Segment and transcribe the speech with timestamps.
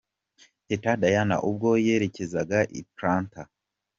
[0.67, 3.41] Teta Diana ubwo yerekezaga i Atlanta.